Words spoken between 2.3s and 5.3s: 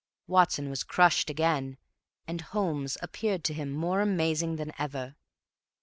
Holmes appeared to him more amazing than ever.